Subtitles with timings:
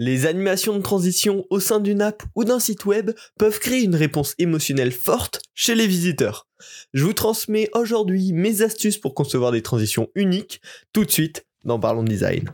[0.00, 3.96] Les animations de transition au sein d'une app ou d'un site web peuvent créer une
[3.96, 6.46] réponse émotionnelle forte chez les visiteurs.
[6.94, 10.60] Je vous transmets aujourd'hui mes astuces pour concevoir des transitions uniques,
[10.92, 12.48] tout de suite dans Parlons Design.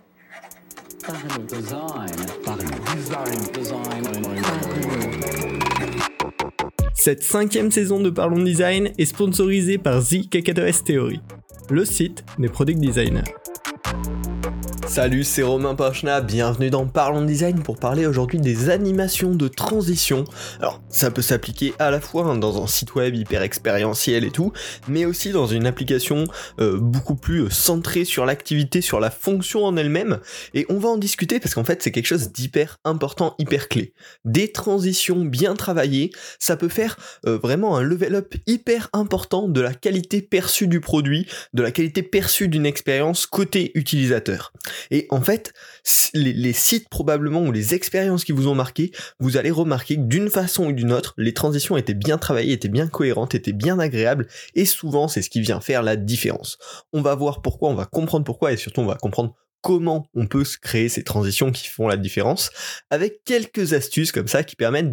[6.94, 11.20] Cette cinquième saison de Parlons Design est sponsorisée par The KK2S Theory,
[11.68, 13.43] le site des product designers.
[14.86, 20.24] Salut, c'est Romain Pachna, bienvenue dans Parlons Design pour parler aujourd'hui des animations de transition.
[20.60, 24.30] Alors, ça peut s'appliquer à la fois hein, dans un site web hyper expérientiel et
[24.30, 24.52] tout,
[24.86, 26.26] mais aussi dans une application
[26.60, 30.20] euh, beaucoup plus euh, centrée sur l'activité, sur la fonction en elle-même.
[30.52, 33.94] Et on va en discuter parce qu'en fait, c'est quelque chose d'hyper important, hyper clé.
[34.24, 39.60] Des transitions bien travaillées, ça peut faire euh, vraiment un level up hyper important de
[39.60, 44.52] la qualité perçue du produit, de la qualité perçue d'une expérience côté utilisateur.
[44.90, 45.52] Et en fait,
[46.14, 50.30] les, sites probablement ou les expériences qui vous ont marqué, vous allez remarquer que d'une
[50.30, 54.26] façon ou d'une autre, les transitions étaient bien travaillées, étaient bien cohérentes, étaient bien agréables,
[54.54, 56.58] et souvent c'est ce qui vient faire la différence.
[56.92, 60.26] On va voir pourquoi, on va comprendre pourquoi, et surtout on va comprendre comment on
[60.26, 62.50] peut se créer ces transitions qui font la différence,
[62.90, 64.92] avec quelques astuces comme ça qui permettent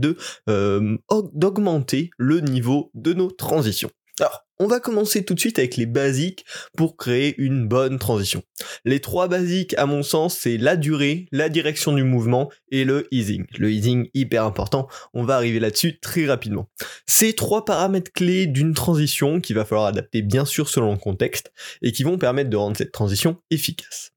[0.50, 0.98] euh,
[1.34, 3.92] d'augmenter le niveau de nos transitions.
[4.20, 6.46] Alors, on va commencer tout de suite avec les basiques
[6.78, 8.44] pour créer une bonne transition.
[8.86, 13.08] Les trois basiques, à mon sens, c'est la durée, la direction du mouvement et le
[13.10, 13.48] easing.
[13.58, 16.70] Le easing, hyper important, on va arriver là-dessus très rapidement.
[17.08, 21.52] Ces trois paramètres clés d'une transition qu'il va falloir adapter bien sûr selon le contexte
[21.82, 24.12] et qui vont permettre de rendre cette transition efficace.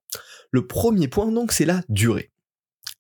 [0.51, 2.31] Le premier point donc, c'est la durée.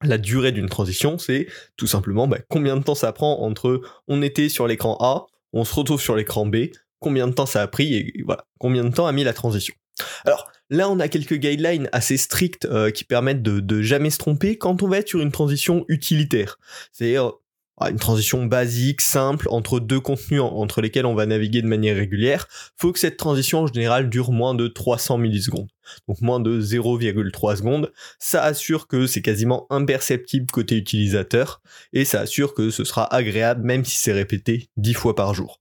[0.03, 4.23] La durée d'une transition, c'est tout simplement bah, combien de temps ça prend entre on
[4.23, 6.57] était sur l'écran A, on se retrouve sur l'écran B,
[7.05, 9.75] combien de temps ça a pris et voilà, combien de temps a mis la transition.
[10.25, 14.57] Alors là, on a quelques guidelines assez strictes euh, qui permettent de, jamais se tromper
[14.57, 16.59] quand on va être sur une transition utilitaire.
[16.93, 17.33] C'est-à-dire
[17.77, 21.97] ah, une transition basique, simple, entre deux contenus entre lesquels on va naviguer de manière
[21.97, 25.69] régulière, faut que cette transition en général dure moins de 300 millisecondes.
[26.09, 27.93] Donc moins de 0,3 secondes.
[28.19, 31.61] Ça assure que c'est quasiment imperceptible côté utilisateur,
[31.93, 35.61] et ça assure que ce sera agréable même si c'est répété 10 fois par jour.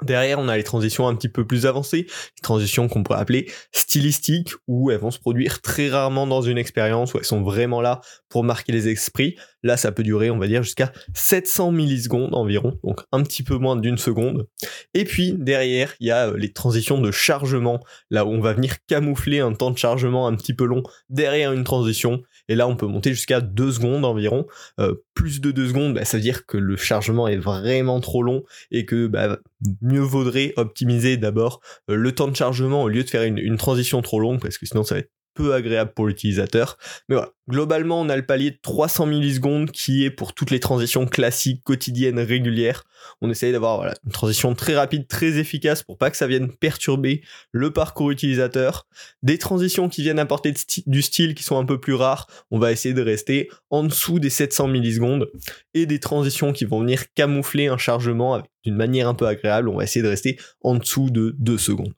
[0.00, 3.50] Derrière, on a les transitions un petit peu plus avancées, les transitions qu'on pourrait appeler
[3.72, 7.80] stylistiques, où elles vont se produire très rarement dans une expérience, où elles sont vraiment
[7.80, 9.36] là pour marquer les esprits.
[9.62, 13.56] Là, ça peut durer, on va dire, jusqu'à 700 millisecondes environ, donc un petit peu
[13.56, 14.46] moins d'une seconde.
[14.94, 17.80] Et puis, derrière, il y a euh, les transitions de chargement,
[18.10, 21.52] là où on va venir camoufler un temps de chargement un petit peu long derrière
[21.52, 22.22] une transition.
[22.48, 24.46] Et là, on peut monter jusqu'à 2 secondes environ.
[24.80, 28.22] Euh, plus de 2 secondes, bah, ça veut dire que le chargement est vraiment trop
[28.22, 29.38] long et que bah,
[29.80, 31.60] mieux vaudrait optimiser d'abord
[31.90, 34.58] euh, le temps de chargement au lieu de faire une, une transition trop longue, parce
[34.58, 36.78] que sinon ça va être peu agréable pour l'utilisateur.
[37.08, 40.60] Mais voilà, globalement, on a le palier de 300 millisecondes qui est pour toutes les
[40.60, 42.84] transitions classiques, quotidiennes, régulières.
[43.20, 47.22] On essaye d'avoir une transition très rapide, très efficace pour pas que ça vienne perturber
[47.50, 48.86] le parcours utilisateur.
[49.22, 50.54] Des transitions qui viennent apporter
[50.86, 54.18] du style qui sont un peu plus rares, on va essayer de rester en dessous
[54.18, 55.30] des 700 millisecondes.
[55.74, 59.76] Et des transitions qui vont venir camoufler un chargement d'une manière un peu agréable, on
[59.76, 61.92] va essayer de rester en dessous de 2 secondes.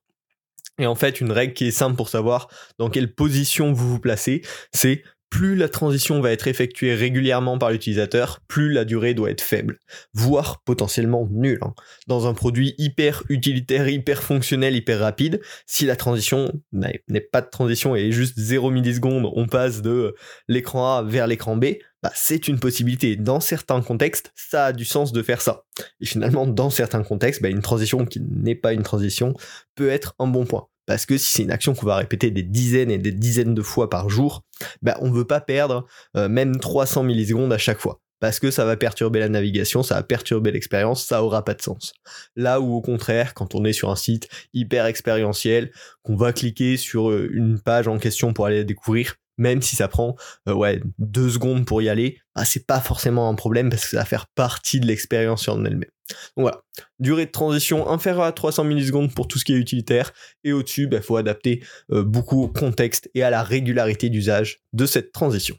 [0.79, 2.49] Et en fait, une règle qui est simple pour savoir
[2.79, 4.43] dans quelle position vous vous placez,
[4.73, 5.03] c'est
[5.35, 9.81] plus la transition va être effectuée régulièrement par l'utilisateur, plus la durée doit être faible,
[10.13, 11.59] voire potentiellement nulle.
[11.63, 11.75] Hein.
[12.07, 17.51] Dans un produit hyper utilitaire, hyper fonctionnel, hyper rapide, si la transition n'est pas de
[17.51, 20.15] transition et juste 0 millisecondes, on passe de
[20.47, 21.65] l'écran A vers l'écran B,
[22.05, 23.17] bah, c'est une possibilité.
[23.17, 25.65] Dans certains contextes, ça a du sens de faire ça.
[26.03, 29.33] Et finalement, dans certains contextes, bah, une transition qui n'est pas une transition
[29.75, 30.67] peut être un bon point.
[30.85, 33.63] Parce que si c'est une action qu'on va répéter des dizaines et des dizaines de
[33.63, 34.43] fois par jour,
[34.83, 38.03] bah, on ne veut pas perdre euh, même 300 millisecondes à chaque fois.
[38.21, 41.63] Parce que ça va perturber la navigation, ça va perturber l'expérience, ça aura pas de
[41.63, 41.95] sens.
[42.37, 45.73] Là où au contraire, quand on est sur un site hyper expérientiel,
[46.03, 49.77] qu'on va cliquer sur euh, une page en question pour aller la découvrir, même si
[49.77, 50.17] ça prend
[50.49, 53.99] euh, deux secondes pour y aller, bah, c'est pas forcément un problème parce que ça
[53.99, 55.91] va faire partie de l'expérience en elle-même.
[56.37, 56.63] Donc voilà,
[56.99, 60.13] durée de transition inférieure à 300 millisecondes pour tout ce qui est utilitaire
[60.45, 64.61] et au-dessus, il bah, faut adapter euh, beaucoup au contexte et à la régularité d'usage
[64.73, 65.57] de cette transition.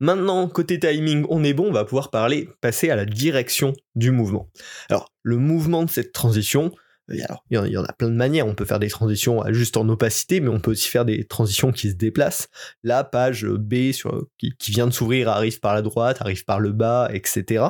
[0.00, 4.10] Maintenant, côté timing, on est bon, on va pouvoir parler, passer à la direction du
[4.10, 4.50] mouvement.
[4.90, 6.72] Alors, le mouvement de cette transition,
[7.08, 8.46] il y, en a plein de manières.
[8.46, 11.70] On peut faire des transitions juste en opacité, mais on peut aussi faire des transitions
[11.70, 12.48] qui se déplacent.
[12.82, 16.72] La page B sur, qui, vient de s'ouvrir arrive par la droite, arrive par le
[16.72, 17.64] bas, etc.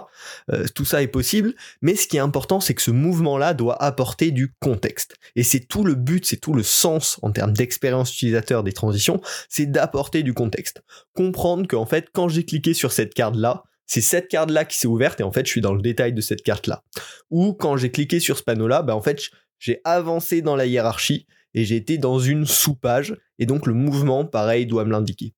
[0.51, 3.83] Euh, tout ça est possible, mais ce qui est important, c'est que ce mouvement-là doit
[3.83, 5.17] apporter du contexte.
[5.35, 9.21] Et c'est tout le but, c'est tout le sens en termes d'expérience utilisateur des transitions,
[9.49, 10.83] c'est d'apporter du contexte.
[11.15, 15.21] Comprendre qu'en fait, quand j'ai cliqué sur cette carte-là, c'est cette carte-là qui s'est ouverte
[15.21, 16.83] et en fait je suis dans le détail de cette carte-là.
[17.31, 21.27] Ou quand j'ai cliqué sur ce panneau-là, bah en fait j'ai avancé dans la hiérarchie
[21.55, 25.33] et j'ai été dans une sous-page et donc le mouvement pareil doit me l'indiquer.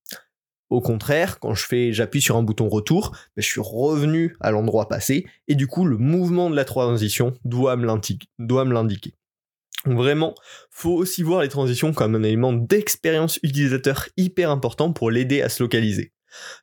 [0.71, 4.51] Au contraire, quand je fais, j'appuie sur un bouton retour, bah, je suis revenu à
[4.51, 9.15] l'endroit passé et du coup le mouvement de la transition doit me l'indiquer.
[9.85, 10.35] Vraiment,
[10.71, 15.49] faut aussi voir les transitions comme un élément d'expérience utilisateur hyper important pour l'aider à
[15.49, 16.13] se localiser.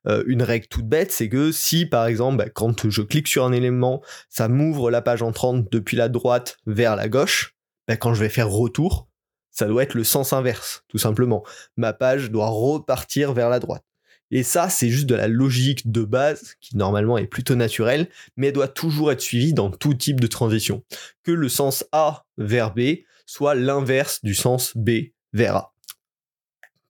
[0.07, 3.45] Euh, une règle toute bête, c'est que si par exemple, bah, quand je clique sur
[3.45, 7.55] un élément, ça m'ouvre la page entrante depuis la droite vers la gauche,
[7.87, 9.07] bah, quand je vais faire retour,
[9.51, 11.43] ça doit être le sens inverse, tout simplement.
[11.77, 13.83] Ma page doit repartir vers la droite.
[14.31, 18.51] Et ça, c'est juste de la logique de base, qui normalement est plutôt naturelle, mais
[18.51, 20.83] doit toujours être suivie dans tout type de transition.
[21.23, 22.81] Que le sens A vers B
[23.25, 24.89] soit l'inverse du sens B
[25.33, 25.74] vers A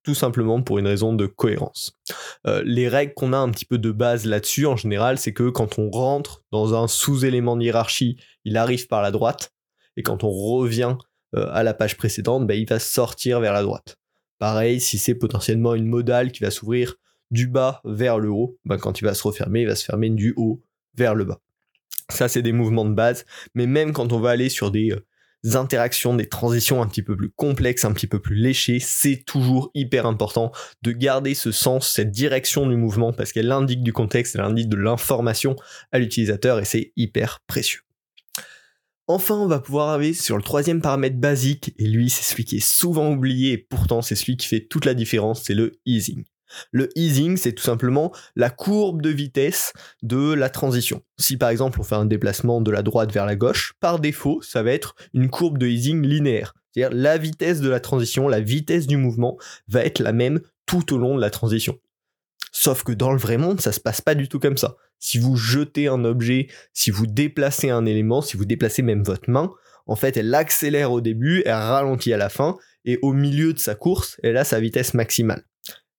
[0.06, 1.98] tout simplement pour une raison de cohérence.
[2.46, 5.50] Euh, les règles qu'on a un petit peu de base là-dessus, en général, c'est que
[5.50, 9.52] quand on rentre dans un sous-élément de hiérarchie, il arrive par la droite,
[9.98, 10.96] et quand on revient
[11.36, 13.98] euh, à la page précédente, bah, il va sortir vers la droite.
[14.38, 16.96] Pareil, si c'est potentiellement une modale qui va s'ouvrir
[17.32, 20.12] du bas vers le haut, bah, quand il va se refermer, il va se fermer
[20.12, 20.62] du haut
[20.96, 21.42] vers le bas.
[22.10, 23.26] Ça, c'est des mouvements de base,
[23.56, 25.04] mais même quand on va aller sur des euh,
[25.54, 29.70] interactions, des transitions un petit peu plus complexes, un petit peu plus léchées, c'est toujours
[29.74, 30.52] hyper important
[30.82, 34.70] de garder ce sens, cette direction du mouvement, parce qu'elle indique du contexte, elle indique
[34.70, 35.56] de l'information
[35.92, 37.82] à l'utilisateur, et c'est hyper précieux.
[39.08, 42.58] Enfin, on va pouvoir arriver sur le troisième paramètre basique, et lui, c'est celui qui
[42.58, 46.24] est souvent oublié, et pourtant c'est celui qui fait toute la différence, c'est le easing.
[46.72, 51.02] Le easing, c'est tout simplement la courbe de vitesse de la transition.
[51.18, 54.42] Si par exemple on fait un déplacement de la droite vers la gauche, par défaut,
[54.42, 56.54] ça va être une courbe de easing linéaire.
[56.72, 59.38] C'est-à-dire la vitesse de la transition, la vitesse du mouvement
[59.68, 61.78] va être la même tout au long de la transition.
[62.52, 64.78] Sauf que dans le vrai monde, ça se passe pas du tout comme ça.
[65.00, 69.30] Si vous jetez un objet, si vous déplacez un élément, si vous déplacez même votre
[69.30, 69.52] main,
[69.88, 73.60] en fait, elle accélère au début, elle ralentit à la fin, et au milieu de
[73.60, 75.44] sa course, elle a sa vitesse maximale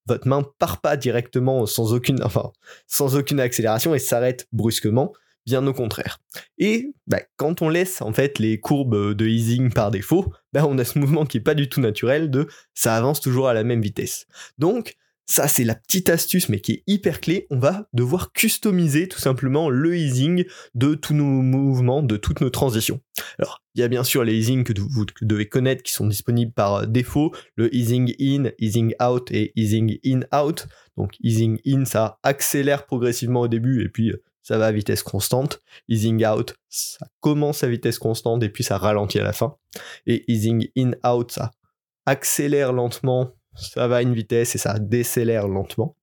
[0.07, 2.19] votre main part pas directement sans aucune,
[2.87, 5.13] sans aucune accélération et s'arrête brusquement,
[5.47, 6.19] bien au contraire.
[6.59, 10.79] Et bah, quand on laisse en fait les courbes de easing par défaut, bah, on
[10.79, 13.65] a ce mouvement qui est pas du tout naturel de ça avance toujours à la
[13.65, 14.27] même vitesse.
[14.59, 14.97] Donc
[15.29, 17.49] ça, c'est la petite astuce, mais qui est hyper clé.
[17.51, 20.45] On va devoir customiser tout simplement le easing
[20.75, 23.01] de tous nos mouvements, de toutes nos transitions.
[23.41, 26.53] Alors, il y a bien sûr les easing que vous devez connaître qui sont disponibles
[26.53, 30.69] par défaut, le easing in, easing out et easing in out.
[30.97, 34.13] Donc, easing in, ça accélère progressivement au début et puis
[34.43, 35.61] ça va à vitesse constante.
[35.89, 39.57] Easing out, ça commence à vitesse constante et puis ça ralentit à la fin.
[40.07, 41.51] Et easing in out, ça
[42.07, 45.97] accélère lentement ça va à une vitesse et ça décélère lentement.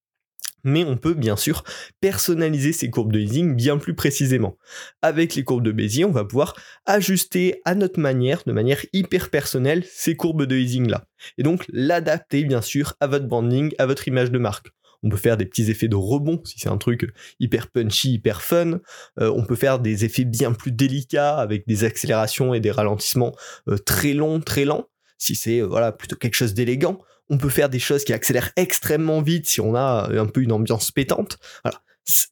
[0.65, 1.63] Mais on peut bien sûr
[1.99, 4.57] personnaliser ces courbes de easing bien plus précisément.
[5.01, 6.55] Avec les courbes de Bézier, on va pouvoir
[6.85, 11.05] ajuster à notre manière, de manière hyper personnelle, ces courbes de easing là.
[11.37, 14.69] Et donc l'adapter bien sûr à votre branding, à votre image de marque.
[15.03, 18.41] On peut faire des petits effets de rebond si c'est un truc hyper punchy, hyper
[18.41, 18.79] fun.
[19.19, 23.35] Euh, on peut faire des effets bien plus délicats avec des accélérations et des ralentissements
[23.67, 24.87] euh, très longs, très lents.
[25.17, 26.99] Si c'est euh, voilà plutôt quelque chose d'élégant,
[27.33, 30.51] on peut faire des choses qui accélèrent extrêmement vite si on a un peu une
[30.51, 31.39] ambiance pétante.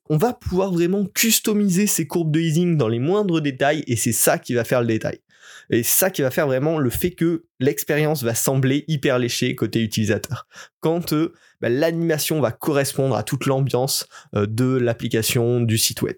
[0.09, 4.11] On va pouvoir vraiment customiser ces courbes de easing dans les moindres détails et c'est
[4.11, 5.19] ça qui va faire le détail.
[5.71, 9.55] Et c'est ça qui va faire vraiment le fait que l'expérience va sembler hyper léchée
[9.55, 10.47] côté utilisateur.
[10.81, 14.05] Quand euh, bah, l'animation va correspondre à toute l'ambiance
[14.35, 16.17] euh, de l'application du site web.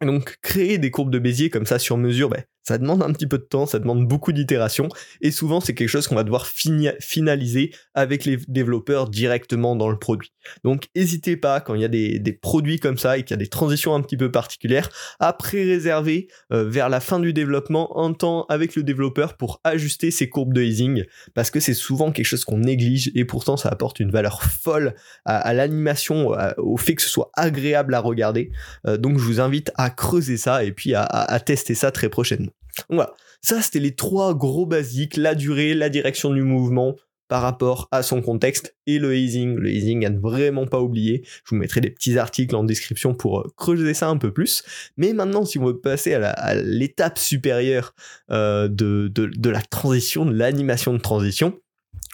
[0.00, 3.28] donc créer des courbes de Bézier comme ça sur mesure, bah, ça demande un petit
[3.28, 4.88] peu de temps, ça demande beaucoup d'itérations,
[5.20, 9.98] et souvent c'est quelque chose qu'on va devoir finaliser avec les développeurs directement dans le
[9.98, 10.32] produit.
[10.64, 13.38] Donc n'hésitez pas, quand il y a des, produits comme ça et qu'il y a
[13.38, 18.12] des transitions un petit peu particulières, à pré-réserver euh, vers la fin du développement un
[18.12, 21.04] temps avec le développeur pour ajuster ses courbes de easing,
[21.34, 24.94] parce que c'est souvent quelque chose qu'on néglige, et pourtant ça apporte une valeur folle
[25.24, 28.50] à, l'animation, au fait que ce soit agréable à regarder.
[28.88, 32.55] Euh, donc je vous invite à creuser ça et puis à tester ça très prochainement.
[32.90, 36.96] Voilà, ça c'était les trois gros basiques, la durée, la direction du mouvement,
[37.28, 39.56] par rapport à son contexte et le easing.
[39.56, 41.22] Le easing à ne vraiment pas oublier.
[41.44, 44.62] Je vous mettrai des petits articles en description pour euh, creuser ça un peu plus.
[44.96, 47.94] Mais maintenant, si on veut passer à l'étape supérieure
[48.30, 51.58] euh, de, de la transition, de l'animation de transition,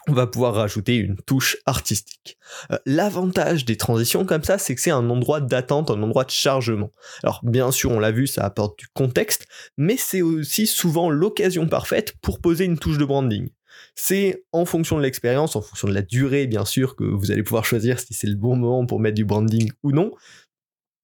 [0.08, 2.38] on va pouvoir rajouter une touche artistique.
[2.70, 6.30] Euh, l'avantage des transitions comme ça, c'est que c'est un endroit d'attente, un endroit de
[6.30, 6.90] chargement.
[7.22, 11.68] Alors bien sûr, on l'a vu, ça apporte du contexte, mais c'est aussi souvent l'occasion
[11.68, 13.50] parfaite pour poser une touche de branding.
[13.94, 17.42] C'est en fonction de l'expérience, en fonction de la durée bien sûr, que vous allez
[17.42, 20.12] pouvoir choisir si c'est le bon moment pour mettre du branding ou non.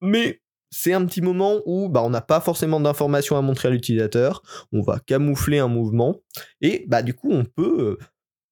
[0.01, 0.41] Mais
[0.71, 4.43] c'est un petit moment où bah, on n'a pas forcément d'informations à montrer à l'utilisateur,
[4.73, 6.21] on va camoufler un mouvement,
[6.61, 8.05] et bah, du coup on peut euh,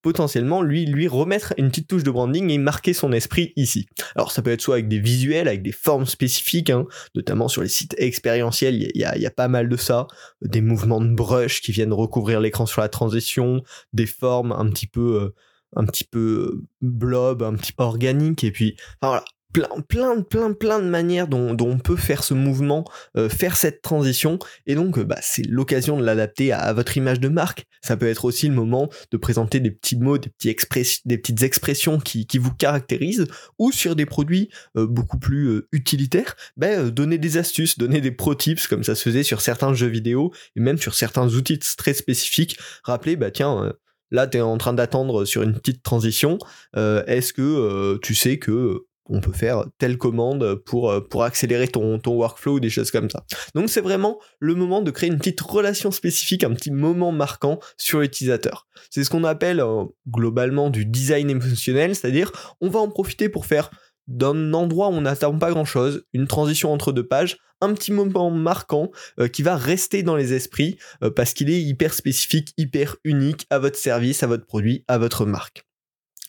[0.07, 3.89] potentiellement lui, lui remettre une petite touche de branding et marquer son esprit ici.
[4.15, 6.87] Alors ça peut être soit avec des visuels, avec des formes spécifiques, hein,
[7.17, 10.07] notamment sur les sites expérientiels, il y, a, pas mal de ça,
[10.43, 14.87] des mouvements de brush qui viennent recouvrir l'écran sur la transition, des formes un petit
[14.87, 15.23] peu...
[15.23, 15.35] Euh,
[15.75, 19.25] un petit peu euh, blob, un petit peu organique, et puis, enfin voilà,
[19.57, 22.85] plein, plein, plein, plein de manières dont, on peut faire ce mouvement,
[23.17, 27.21] euh, faire cette transition, et donc euh, bah, c'est l'occasion de l'adapter à, votre image
[27.21, 27.65] de marque.
[27.81, 31.43] Ça peut être aussi le moment de présenter des petits mots, des, petits des petites
[31.43, 33.27] expressions qui, vous caractérisent,
[33.59, 38.35] ou sur des produits euh, beaucoup plus utilitaires, bah, donner des astuces, donner des pro
[38.35, 41.95] tips, comme ça se faisait sur certains jeux vidéo, et même sur certains outils très
[41.95, 42.59] spécifiques.
[42.85, 43.73] Rappeler, bah tiens,
[44.11, 46.39] là tu es en train d'attendre sur une petite transition,
[46.75, 51.99] est-ce que tu sais que on peut faire telle commande pour, euh, pour accélérer ton,
[51.99, 53.25] ton workflow ou des choses comme ça.
[53.55, 57.59] Donc c'est vraiment le moment de créer une petite relation spécifique, un petit moment marquant
[57.77, 58.67] sur l'utilisateur.
[58.91, 63.47] C'est ce qu'on appelle euh, globalement du design émotionnel, c'est-à-dire on va en profiter pour
[63.47, 63.71] faire
[64.09, 68.31] d'un endroit où on n'attend pas grand-chose, une transition entre deux pages, un petit moment
[68.31, 70.79] marquant euh, qui va rester dans les esprits
[71.17, 75.27] parce qu'il est hyper spécifique, hyper unique à votre service, à votre produit, à votre
[75.27, 75.66] marque.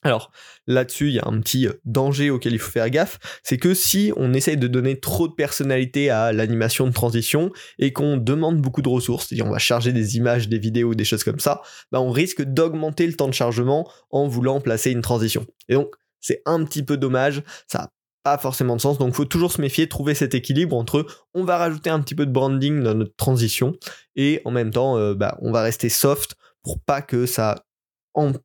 [0.08, 0.32] Alors
[0.68, 3.74] là-dessus, il y a un petit euh, danger auquel il faut faire gaffe, c'est que
[3.74, 8.62] si on essaye de donner trop de personnalité à l'animation de transition et qu'on demande
[8.62, 11.62] beaucoup de ressources, c'est-à-dire on va charger des images, des vidéos, des choses comme ça,
[11.92, 15.46] bah on risque d'augmenter le temps de chargement en voulant placer une transition.
[15.68, 17.92] Et donc c'est un petit peu dommage, ça n'a
[18.24, 21.44] pas forcément de sens, donc il faut toujours se méfier, trouver cet équilibre entre on
[21.44, 23.74] va rajouter un petit peu de branding dans notre transition
[24.16, 27.67] et en même temps euh, bah, on va rester soft pour pas que ça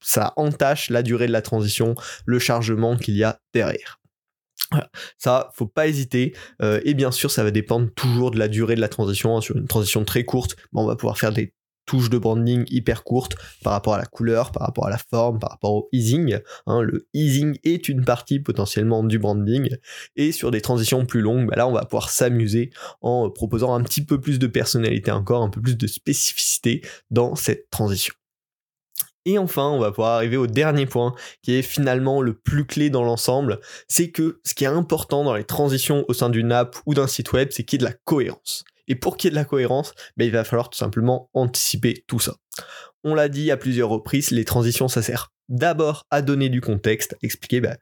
[0.01, 1.95] ça entache la durée de la transition,
[2.27, 3.99] le chargement qu'il y a derrière.
[5.19, 6.35] Ça, faut pas hésiter.
[6.63, 9.37] Euh, et bien sûr, ça va dépendre toujours de la durée de la transition.
[9.37, 9.41] Hein.
[9.41, 13.35] Sur une transition très courte, on va pouvoir faire des touches de branding hyper courtes
[13.65, 16.39] par rapport à la couleur, par rapport à la forme, par rapport au easing.
[16.67, 16.81] Hein.
[16.81, 19.77] Le easing est une partie potentiellement du branding.
[20.17, 23.83] Et sur des transitions plus longues, bah là, on va pouvoir s'amuser en proposant un
[23.83, 28.15] petit peu plus de personnalité encore, un peu plus de spécificité dans cette transition.
[29.25, 32.91] Et enfin, on va pouvoir arriver au dernier point, qui est finalement le plus clé
[32.91, 36.77] dans l'ensemble, c'est que ce qui est important dans les transitions au sein d'une app
[36.87, 38.65] ou d'un site web, c'est qu'il y ait de la cohérence.
[38.89, 42.05] Et pour qu'il y ait de la cohérence, ben, il va falloir tout simplement anticiper
[42.09, 42.35] tout ça.
[43.05, 47.17] On l'a dit à plusieurs reprises, les transitions, ça sert d'abord à donner du contexte,
[47.23, 47.77] expliquer ben,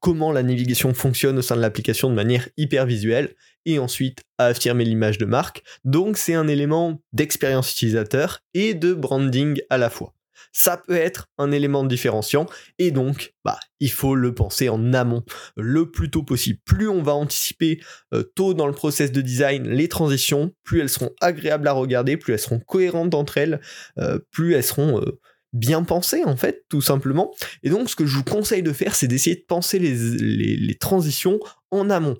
[0.00, 3.34] comment la navigation fonctionne au sein de l'application de manière hyper visuelle,
[3.66, 5.62] et ensuite à affirmer l'image de marque.
[5.84, 10.14] Donc c'est un élément d'expérience utilisateur et de branding à la fois
[10.52, 12.46] ça peut être un élément différenciant
[12.78, 15.24] et donc bah il faut le penser en amont
[15.56, 16.58] le plus tôt possible.
[16.64, 17.80] Plus on va anticiper
[18.12, 22.16] euh, tôt dans le process de design les transitions, plus elles seront agréables à regarder,
[22.16, 23.60] plus elles seront cohérentes entre elles,
[23.98, 25.18] euh, plus elles seront euh,
[25.52, 27.32] bien pensées en fait tout simplement.
[27.62, 31.38] Et donc ce que je vous conseille de faire c'est d'essayer de penser les, transitions
[31.70, 32.16] en amont.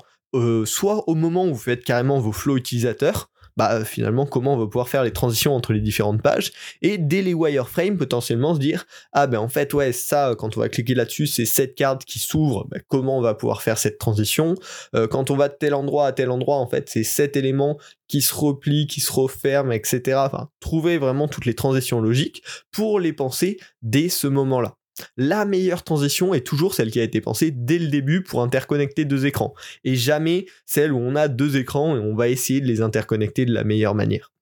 [0.65, 4.65] soit au moment où vous faites carrément vos flows utilisateurs, bah finalement comment on va
[4.65, 6.51] pouvoir faire les transitions entre les différentes pages
[6.81, 10.61] et dès les wireframes potentiellement se dire ah ben en fait ouais ça quand on
[10.61, 13.99] va cliquer là-dessus c'est cette carte qui s'ouvre ben, comment on va pouvoir faire cette
[13.99, 14.55] transition?
[14.95, 17.77] Euh, quand on va de tel endroit à tel endroit en fait c'est cet élément
[18.09, 22.99] qui se replie qui se referme etc enfin trouver vraiment toutes les transitions logiques pour
[22.99, 24.80] les penser dès ce moment là
[25.17, 29.05] la meilleure transition est toujours celle qui a été pensée dès le début pour interconnecter
[29.05, 29.55] deux écrans,
[29.85, 33.45] et jamais celle où on a deux écrans et on va essayer de les interconnecter
[33.45, 34.33] de la meilleure manière.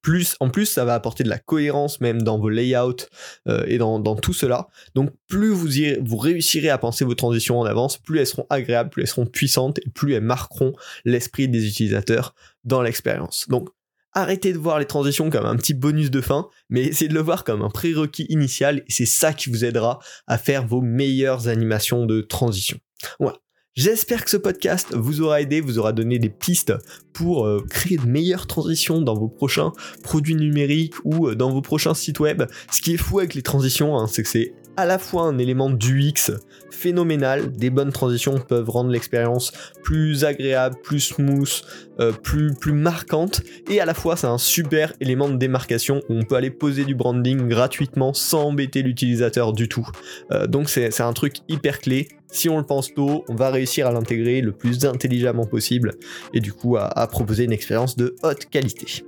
[0.00, 3.06] Plus, en plus, ça va apporter de la cohérence même dans vos layouts
[3.48, 4.68] euh, et dans, tout cela.
[4.94, 5.68] Donc, plus vous,
[6.00, 9.26] vous réussirez à penser vos transitions en avance, plus elles seront agréables, plus elles seront
[9.26, 10.72] puissantes et plus elles marqueront
[11.04, 12.34] l'esprit des utilisateurs
[12.64, 13.46] dans l'expérience.
[13.48, 13.68] Donc,
[14.12, 17.20] arrêtez de voir les transitions comme un petit bonus de fin, mais essayez de le
[17.20, 21.48] voir comme un prérequis initial et c'est ça qui vous aidera à faire vos meilleures
[21.48, 22.78] animations de transition.
[23.18, 23.38] Voilà.
[23.74, 26.74] J'espère que ce podcast vous aura aidé, vous aura donné des pistes
[27.14, 31.62] pour euh, créer de meilleures transitions dans vos prochains produits numériques ou euh, dans vos
[31.62, 32.42] prochains sites web.
[32.70, 35.38] Ce qui est fou avec les transitions, hein, c'est que c'est à la fois un
[35.38, 36.32] élément d'UX
[36.70, 39.52] phénoménal, des bonnes transitions peuvent rendre l'expérience
[39.82, 41.62] plus agréable, plus smooth,
[42.00, 46.22] euh, plus, marquante, et à la fois c'est un super élément de démarcation où on
[46.24, 49.86] peut aller poser du branding gratuitement sans embêter l'utilisateur du tout.
[50.32, 53.86] Euh, donc c'est un truc hyper clé, si on le pense tôt, on va réussir
[53.86, 55.92] à l'intégrer le plus intelligemment possible
[56.34, 59.04] et du coup à, proposer une expérience de haute qualité.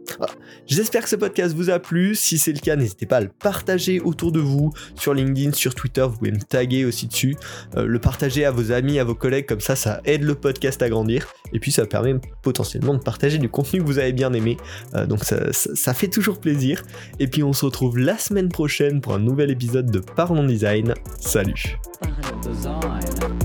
[0.66, 2.14] J'espère que ce podcast vous a plu.
[2.14, 5.74] Si c'est le cas, n'hésitez pas à le partager autour de vous sur LinkedIn, sur
[5.74, 6.02] Twitter.
[6.02, 7.36] Vous pouvez me taguer aussi dessus.
[7.76, 10.82] Euh, le partager à vos amis, à vos collègues, comme ça, ça aide le podcast
[10.82, 11.26] à grandir.
[11.52, 14.56] Et puis ça permet potentiellement de partager du contenu que vous avez bien aimé.
[14.94, 16.82] Euh, donc ça, fait toujours plaisir.
[17.18, 20.94] Et puis on se retrouve la semaine prochaine pour un nouvel épisode de Parlons Design.
[21.20, 21.78] Salut.
[23.14, 23.43] Design.